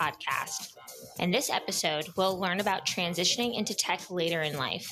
[0.00, 0.74] podcast.
[1.18, 4.88] In this episode, we'll learn about transitioning into tech later in life.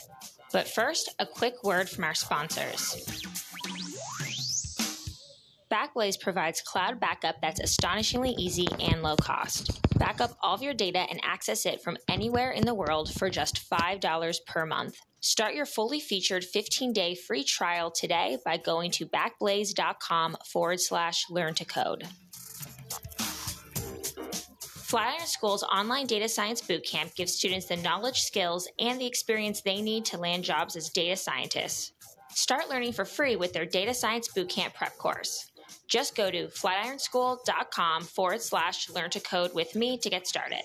[0.52, 3.04] But first, a quick word from our sponsors.
[5.72, 9.80] Backblaze provides cloud backup that's astonishingly easy and low cost.
[9.98, 13.68] Backup all of your data and access it from anywhere in the world for just
[13.68, 14.96] $5 per month.
[15.21, 21.25] Start your fully featured 15 day free trial today by going to backblaze.com forward slash
[21.30, 22.05] learn to code.
[24.95, 29.82] Flatiron School's online data science bootcamp gives students the knowledge, skills, and the experience they
[29.82, 31.90] need to land jobs as data scientists.
[32.30, 35.51] Start learning for free with their data science bootcamp prep course.
[35.89, 40.62] Just go to flatironschool.com forward slash learn to code with me to get started.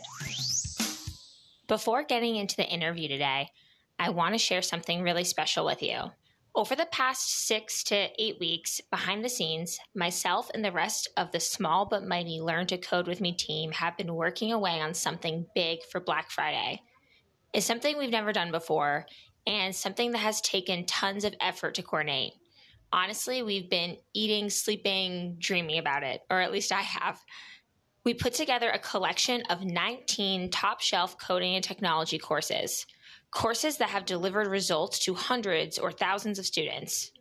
[1.67, 3.49] Before getting into the interview today,
[3.97, 6.11] I want to share something really special with you.
[6.59, 11.31] Over the past six to eight weeks behind the scenes, myself and the rest of
[11.31, 14.93] the small but mighty Learn to Code with Me team have been working away on
[14.93, 16.81] something big for Black Friday.
[17.53, 19.05] It's something we've never done before
[19.47, 22.33] and something that has taken tons of effort to coordinate
[22.91, 27.23] honestly, we've been eating, sleeping, dreaming about it, or at least I have.
[28.03, 32.85] We put together a collection of 19 top shelf coding and technology courses,
[33.31, 37.11] courses that have delivered results to hundreds or thousands of students.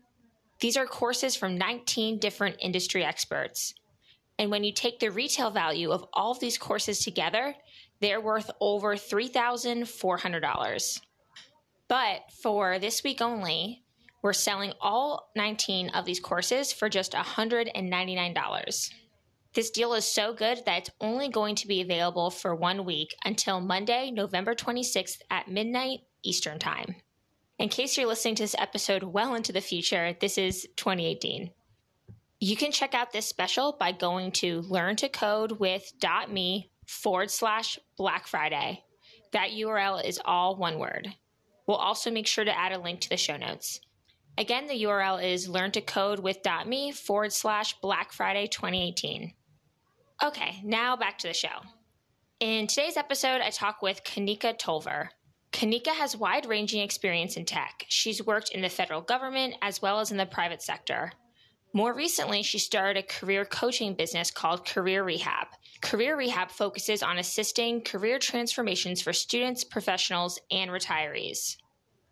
[0.60, 3.74] These are courses from 19 different industry experts.
[4.38, 7.54] And when you take the retail value of all of these courses together,
[8.00, 11.00] they're worth over $3,400.
[11.88, 13.82] But for this week only,
[14.22, 18.92] we're selling all 19 of these courses for just $199.
[19.54, 23.14] This deal is so good that it's only going to be available for one week
[23.24, 26.96] until Monday, November 26th at midnight Eastern Time.
[27.58, 31.50] In case you're listening to this episode well into the future, this is 2018.
[32.40, 38.84] You can check out this special by going to learntocodewith.me forward slash Black Friday.
[39.32, 41.08] That URL is all one word.
[41.66, 43.80] We'll also make sure to add a link to the show notes.
[44.38, 49.34] Again, the URL is learntocodewith.me forward slash Black Friday 2018.
[50.20, 51.62] Okay, now back to the show.
[52.40, 55.10] In today's episode, I talk with Kanika Tolver.
[55.52, 57.84] Kanika has wide ranging experience in tech.
[57.88, 61.12] She's worked in the federal government as well as in the private sector.
[61.72, 65.46] More recently, she started a career coaching business called Career Rehab.
[65.82, 71.58] Career Rehab focuses on assisting career transformations for students, professionals, and retirees.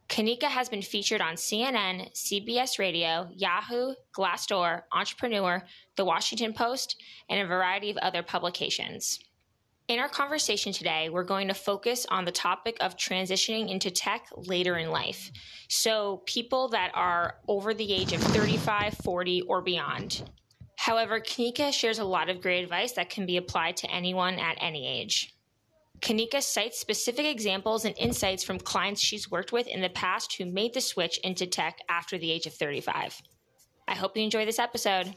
[0.09, 5.63] Kanika has been featured on CNN, CBS Radio, Yahoo, Glassdoor, Entrepreneur,
[5.97, 9.19] The Washington Post, and a variety of other publications.
[9.89, 14.27] In our conversation today, we're going to focus on the topic of transitioning into tech
[14.37, 15.31] later in life.
[15.69, 20.29] So, people that are over the age of 35, 40, or beyond.
[20.77, 24.59] However, Kanika shares a lot of great advice that can be applied to anyone at
[24.61, 25.36] any age.
[26.01, 30.45] Kanika cites specific examples and insights from clients she's worked with in the past who
[30.45, 33.23] made the switch into tech after the age of 35.
[33.89, 35.15] I hope you enjoy this episode.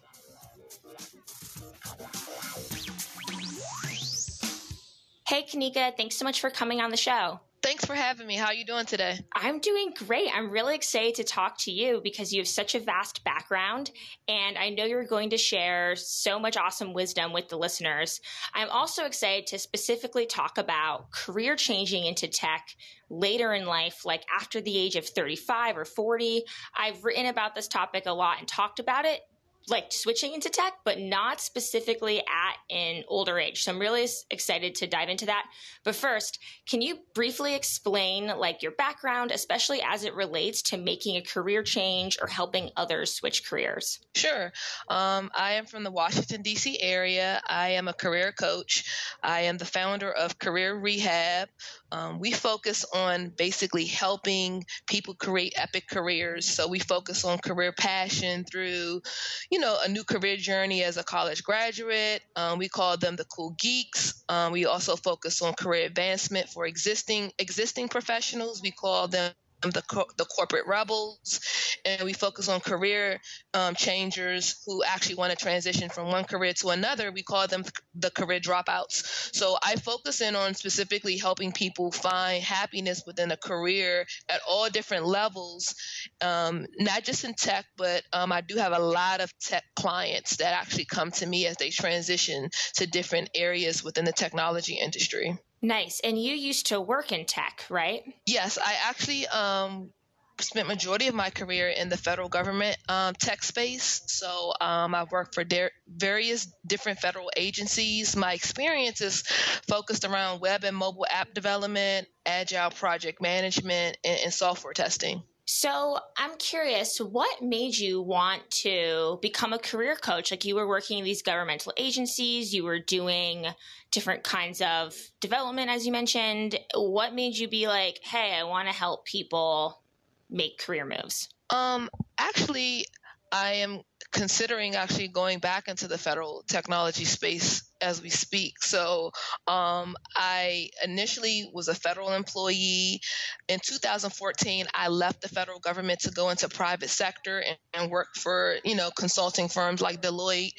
[5.27, 7.39] Hey, Kanika, thanks so much for coming on the show.
[7.79, 8.35] Thanks for having me.
[8.35, 9.17] How are you doing today?
[9.33, 10.27] I'm doing great.
[10.35, 13.91] I'm really excited to talk to you because you have such a vast background,
[14.27, 18.19] and I know you're going to share so much awesome wisdom with the listeners.
[18.53, 22.67] I'm also excited to specifically talk about career changing into tech
[23.09, 26.43] later in life, like after the age of 35 or 40.
[26.77, 29.21] I've written about this topic a lot and talked about it
[29.67, 33.63] like switching into tech, but not specifically at an older age.
[33.63, 35.45] So I'm really excited to dive into that.
[35.83, 41.17] But first, can you briefly explain like your background, especially as it relates to making
[41.17, 43.99] a career change or helping others switch careers?
[44.15, 44.51] Sure.
[44.87, 46.81] Um, I am from the Washington, D.C.
[46.81, 47.41] area.
[47.47, 48.85] I am a career coach.
[49.21, 51.49] I am the founder of Career Rehab.
[51.91, 56.45] Um, we focus on basically helping people create epic careers.
[56.47, 59.01] So we focus on career passion through,
[59.49, 62.21] you know, a new career journey as a college graduate.
[62.35, 64.23] Um, we call them the cool geeks.
[64.29, 68.61] Um, we also focus on career advancement for existing existing professionals.
[68.61, 69.31] We call them
[69.61, 71.39] the, co- the corporate rebels,
[71.85, 73.19] and we focus on career
[73.53, 77.11] um, changers who actually want to transition from one career to another.
[77.11, 77.63] We call them
[77.95, 79.33] the career dropouts.
[79.35, 84.69] So I focus in on specifically helping people find happiness within a career at all
[84.69, 85.75] different levels,
[86.21, 90.37] um, not just in tech, but um, I do have a lot of tech clients
[90.37, 95.37] that actually come to me as they transition to different areas within the technology industry.
[95.61, 95.99] Nice.
[96.03, 98.03] And you used to work in tech, right?
[98.25, 99.91] Yes, I actually um,
[100.39, 104.01] spent majority of my career in the federal government um, tech space.
[104.07, 105.43] So um, I've worked for
[105.87, 108.15] various different federal agencies.
[108.15, 109.23] My experience is
[109.67, 115.23] focused around web and mobile app development, agile project management, and, and software testing.
[115.51, 120.29] So I'm curious, what made you want to become a career coach?
[120.29, 123.47] Like you were working in these governmental agencies, you were doing
[123.89, 126.59] different kinds of development, as you mentioned.
[126.75, 129.81] What made you be like, hey, I want to help people
[130.29, 131.29] make career moves?
[131.49, 132.85] Um, actually,
[133.31, 133.81] I am
[134.11, 138.63] considering actually going back into the federal technology space as we speak.
[138.63, 139.11] So
[139.47, 143.01] um, I initially was a federal employee.
[143.47, 148.09] In 2014, I left the federal government to go into private sector and, and work
[148.15, 150.53] for you know consulting firms like Deloitte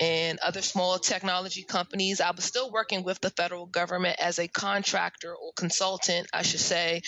[0.00, 2.20] and other small technology companies.
[2.20, 6.60] I was still working with the federal government as a contractor or consultant, I should
[6.60, 7.02] say.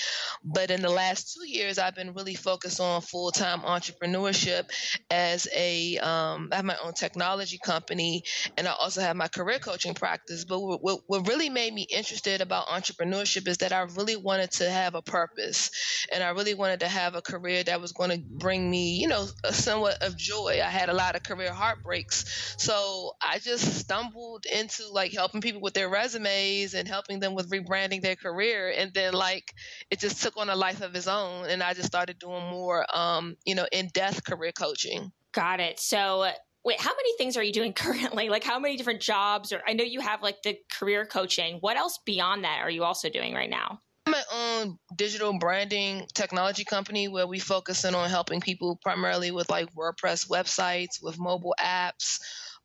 [0.44, 4.64] But in the last two years, I've been really focused on full time entrepreneurship
[5.10, 8.24] as a um, I have my own technology company,
[8.56, 10.44] and I also have my career coaching practice.
[10.44, 14.70] But what, what really made me interested about entrepreneurship is that I really wanted to
[14.70, 15.70] have a purpose
[16.12, 19.08] and I really wanted to have a career that was going to bring me, you
[19.08, 20.60] know, a somewhat of joy.
[20.64, 22.54] I had a lot of career heartbreaks.
[22.58, 27.50] So I just stumbled into like helping people with their resumes and helping them with
[27.50, 28.72] rebranding their career.
[28.76, 29.52] And then like
[29.90, 31.46] it just took on a life of its own.
[31.46, 35.12] And I just started doing more, um, you know, in depth career coaching.
[35.32, 35.78] Got it.
[35.78, 36.30] So
[36.68, 38.28] wait, how many things are you doing currently?
[38.28, 41.56] Like how many different jobs or I know you have like the career coaching.
[41.60, 43.80] What else beyond that are you also doing right now?
[44.06, 49.50] my own digital branding technology company where we focus in on helping people primarily with
[49.50, 52.18] like WordPress websites, with mobile apps,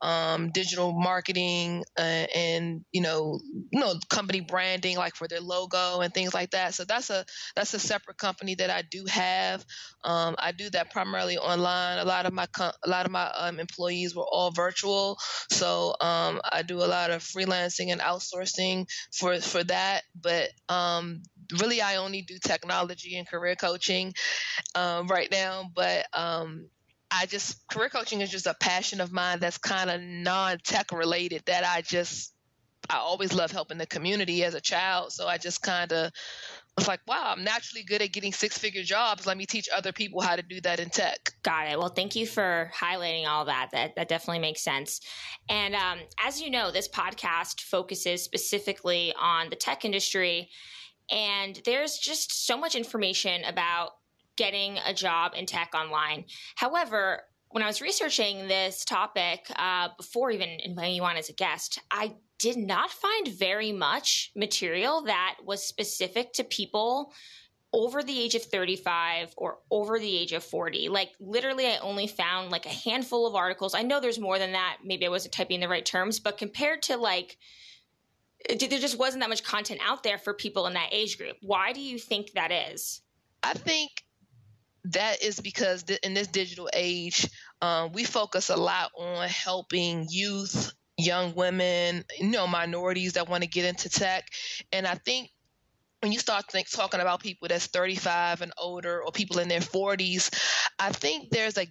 [0.04, 2.02] um, digital marketing uh,
[2.36, 3.40] and you know
[3.72, 6.76] you know company branding like for their logo and things like that.
[6.76, 9.66] So that's a that's a separate company that i do have.
[10.04, 12.00] Um, i do that primarily online.
[12.00, 15.18] A lot of my co- a lot of my um, employees were all virtual.
[15.52, 18.86] So um, i do a lot of freelancing and outsourcing
[19.18, 20.04] for for that.
[20.22, 21.24] But um,
[21.62, 24.14] really i only do technology and career coaching
[24.76, 25.66] um, right now.
[25.74, 26.70] But um,
[27.14, 31.44] I just career coaching is just a passion of mine that's kind of non-tech related
[31.46, 32.34] that I just
[32.90, 35.14] I always love helping the community as a child.
[35.14, 36.12] So I just kind of
[36.78, 39.26] was like, wow, I'm naturally good at getting six figure jobs.
[39.26, 41.32] Let me teach other people how to do that in tech.
[41.44, 41.80] Got it.
[41.80, 43.70] Well, thank you for highlighting all that.
[43.72, 45.00] That, that definitely makes sense.
[45.50, 50.50] And um, as you know, this podcast focuses specifically on the tech industry.
[51.10, 53.92] And there's just so much information about
[54.36, 56.26] getting a job in tech online.
[56.56, 61.34] However, when I was researching this topic uh, before even inviting you on as a
[61.34, 67.14] guest, I did not find very much material that was specific to people
[67.72, 70.90] over the age of 35 or over the age of 40.
[70.90, 73.74] Like literally I only found like a handful of articles.
[73.74, 74.78] I know there's more than that.
[74.84, 77.38] Maybe I wasn't typing the right terms, but compared to like
[78.48, 81.38] there just wasn't that much content out there for people in that age group.
[81.42, 83.02] Why do you think that is?
[83.42, 84.04] I think
[84.86, 87.30] that is because in this digital age,
[87.62, 93.44] um, we focus a lot on helping youth, young women, you know, minorities that want
[93.44, 94.28] to get into tech.
[94.72, 95.30] And I think
[96.04, 99.62] when you start think, talking about people that's 35 and older or people in their
[99.62, 100.30] 40s,
[100.78, 101.66] I think there's a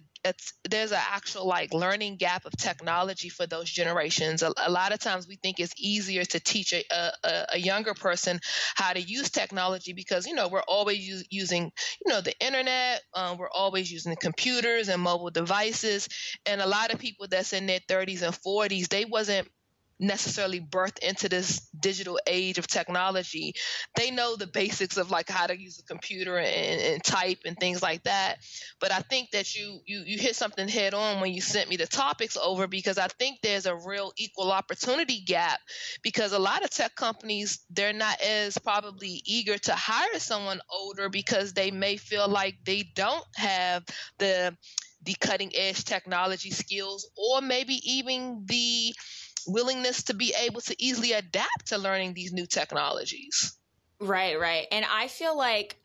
[0.69, 4.41] there's an actual like learning gap of technology for those generations.
[4.41, 7.93] A, a lot of times we think it's easier to teach a, a, a, younger
[7.93, 8.39] person
[8.75, 11.71] how to use technology because you know we're always using
[12.03, 16.09] you know the internet, um, we're always using computers and mobile devices,
[16.47, 19.47] and a lot of people that's in their 30s and 40s they wasn't
[20.03, 23.53] necessarily birthed into this digital age of technology.
[23.95, 27.57] They know the basics of like how to use a computer and, and, type and
[27.57, 28.37] things like that.
[28.79, 31.77] But I think that you, you you hit something head on when you sent me
[31.77, 35.59] the topics over because I think there's a real equal opportunity gap
[36.01, 41.09] because a lot of tech companies they're not as probably eager to hire someone older
[41.09, 43.83] because they may feel like they don't have
[44.19, 44.55] the
[45.05, 48.93] the cutting edge technology skills or maybe even the
[49.47, 53.57] willingness to be able to easily adapt to learning these new technologies.
[53.99, 54.67] Right, right.
[54.71, 55.77] And I feel like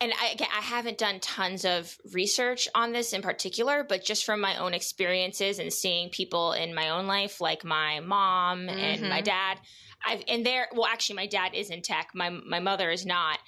[0.00, 4.26] and I, again, I haven't done tons of research on this in particular, but just
[4.26, 8.78] from my own experiences and seeing people in my own life, like my mom mm-hmm.
[8.78, 9.24] and my mm-hmm.
[9.24, 9.58] dad,
[10.04, 10.68] I've and there.
[10.74, 12.10] Well, actually, my dad is in tech.
[12.14, 13.38] My my mother is not,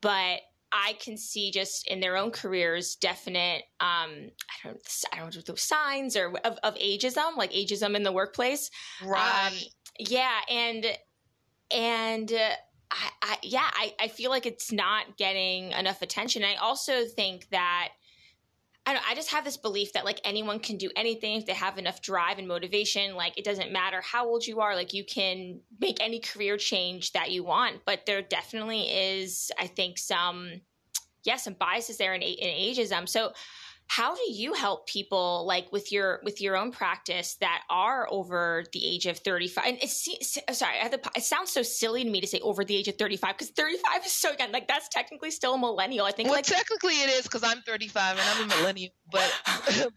[0.00, 0.40] but
[0.76, 4.78] I can see just in their own careers definite um, I don't
[5.12, 8.70] I don't know those signs or of, of ageism, like ageism in the workplace.
[9.02, 9.46] Right.
[9.46, 9.54] Um,
[9.98, 10.86] yeah, and
[11.70, 12.50] and uh,
[12.90, 16.44] I, I yeah, I, I feel like it's not getting enough attention.
[16.44, 17.90] I also think that
[18.86, 21.76] I, I just have this belief that like anyone can do anything if they have
[21.76, 23.16] enough drive and motivation.
[23.16, 27.12] Like it doesn't matter how old you are, like you can make any career change
[27.12, 27.80] that you want.
[27.84, 30.60] But there definitely is, I think, some
[31.24, 33.08] yeah, some biases there in, in ageism.
[33.08, 33.32] So
[33.88, 38.64] how do you help people like with your with your own practice that are over
[38.72, 40.08] the age of 35 and it's
[40.48, 42.96] oh, sorry the, it sounds so silly to me to say over the age of
[42.96, 44.52] 35 because 35 is so young.
[44.52, 46.04] Like that's technically still a millennial.
[46.04, 49.32] I think well like technically it is because i'm 35 and i'm a millennial but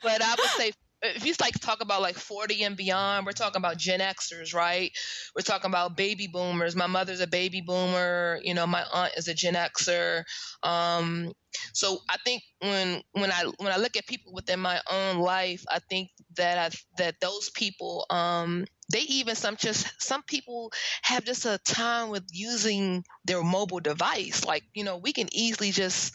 [0.04, 3.58] but i would say if you like talk about like 40 and beyond, we're talking
[3.60, 4.92] about Gen Xers, right?
[5.36, 6.76] We're talking about baby boomers.
[6.76, 8.40] My mother's a baby boomer.
[8.44, 10.24] You know, my aunt is a Gen Xer.
[10.64, 11.32] Um,
[11.74, 15.64] so I think when when I when I look at people within my own life,
[15.70, 21.24] I think that I, that those people, um, they even some just some people have
[21.24, 24.46] just a time with using their mobile device.
[24.46, 26.14] Like you know, we can easily just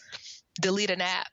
[0.60, 1.28] delete an app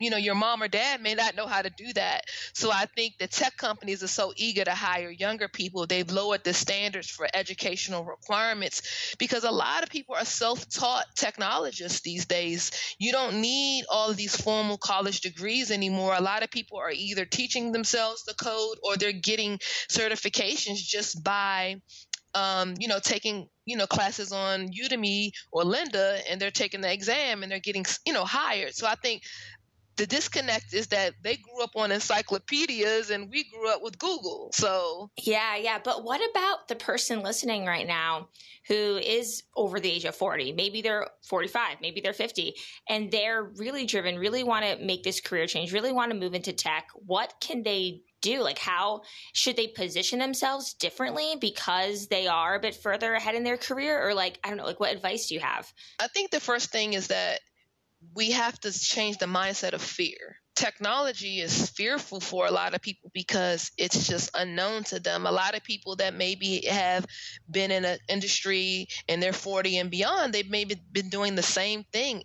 [0.00, 2.24] you know your mom or dad may not know how to do that.
[2.54, 5.86] So i think the tech companies are so eager to hire younger people.
[5.86, 12.00] They've lowered the standards for educational requirements because a lot of people are self-taught technologists
[12.00, 12.70] these days.
[12.98, 16.14] You don't need all of these formal college degrees anymore.
[16.16, 19.58] A lot of people are either teaching themselves the code or they're getting
[19.90, 21.76] certifications just by
[22.34, 26.92] um, you know, taking, you know, classes on Udemy or Lynda and they're taking the
[26.92, 28.74] exam and they're getting, you know, hired.
[28.74, 29.22] So I think
[30.00, 34.48] the disconnect is that they grew up on encyclopedias and we grew up with Google.
[34.54, 35.78] So, yeah, yeah.
[35.84, 38.28] But what about the person listening right now
[38.66, 40.52] who is over the age of 40?
[40.52, 42.54] Maybe they're 45, maybe they're 50,
[42.88, 46.32] and they're really driven, really want to make this career change, really want to move
[46.32, 46.88] into tech.
[46.94, 48.40] What can they do?
[48.40, 49.02] Like, how
[49.34, 54.08] should they position themselves differently because they are a bit further ahead in their career?
[54.08, 55.70] Or, like, I don't know, like, what advice do you have?
[55.98, 57.40] I think the first thing is that
[58.14, 60.36] we have to change the mindset of fear.
[60.56, 65.26] Technology is fearful for a lot of people because it's just unknown to them.
[65.26, 67.06] A lot of people that maybe have
[67.50, 71.84] been in an industry and they're 40 and beyond, they've maybe been doing the same
[71.92, 72.24] thing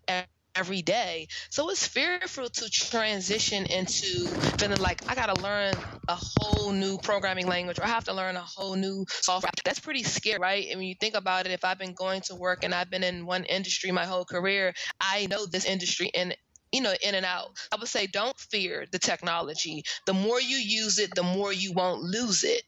[0.55, 1.27] every day.
[1.50, 7.00] So it's fearful to transition into feeling like I got to learn a whole new
[7.00, 9.50] programming language or I have to learn a whole new software.
[9.63, 10.67] That's pretty scary, right?
[10.69, 13.03] And when you think about it, if I've been going to work and I've been
[13.03, 16.35] in one industry my whole career, I know this industry and
[16.75, 17.48] you know, in and out.
[17.72, 19.84] I would say don't fear the technology.
[20.05, 22.63] The more you use it, the more you won't lose it.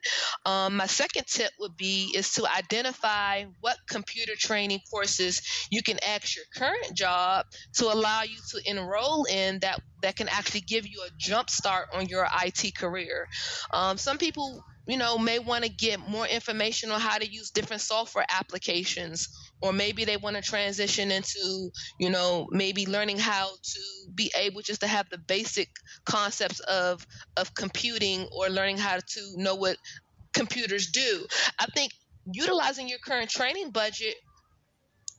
[0.45, 5.97] Um, my second tip would be is to identify what computer training courses you can
[6.07, 10.85] ask your current job to allow you to enroll in that that can actually give
[10.87, 13.27] you a jump start on your IT career.
[13.73, 17.51] Um, some people you know, may want to get more information on how to use
[17.51, 19.27] different software applications,
[19.61, 23.79] or maybe they want to transition into, you know, maybe learning how to
[24.15, 25.69] be able just to have the basic
[26.05, 29.77] concepts of of computing, or learning how to know what
[30.33, 31.25] computers do.
[31.59, 31.91] I think
[32.31, 34.15] utilizing your current training budget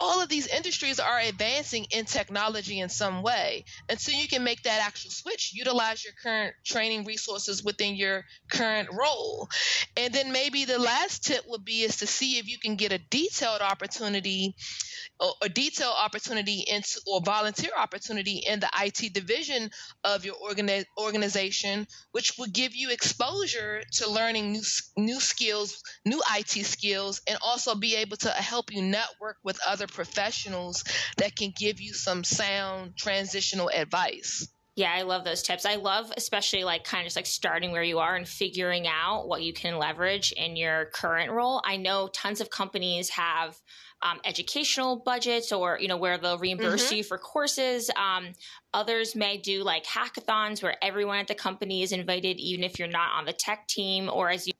[0.00, 3.64] all of these industries are advancing in technology in some way.
[3.88, 8.24] And so you can make that actual switch, utilize your current training resources within your
[8.50, 9.48] current role.
[9.96, 12.92] And then maybe the last tip would be is to see if you can get
[12.92, 14.54] a detailed opportunity
[15.42, 19.70] a detail opportunity into or volunteer opportunity in the IT division
[20.04, 24.62] of your organi- organization, which will give you exposure to learning new
[24.96, 29.86] new skills, new IT skills, and also be able to help you network with other
[29.86, 30.84] professionals
[31.16, 34.48] that can give you some sound transitional advice.
[34.78, 35.66] Yeah, I love those tips.
[35.66, 39.26] I love especially like kind of just like starting where you are and figuring out
[39.26, 41.60] what you can leverage in your current role.
[41.64, 43.60] I know tons of companies have
[44.02, 46.94] um, educational budgets or you know where they'll reimburse mm-hmm.
[46.94, 48.28] you for courses um,
[48.72, 52.86] others may do like hackathons where everyone at the company is invited even if you're
[52.86, 54.52] not on the tech team or as you